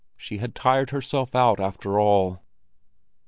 [0.17, 2.39] She had tired herself out, after all.